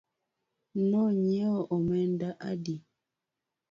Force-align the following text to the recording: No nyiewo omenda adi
No 0.89 1.03
nyiewo 1.23 1.61
omenda 1.75 2.29
adi 2.49 2.75